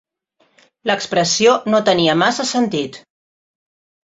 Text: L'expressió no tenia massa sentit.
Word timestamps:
L'expressió 0.91 1.53
no 1.73 1.81
tenia 1.91 2.17
massa 2.23 2.47
sentit. 2.53 2.99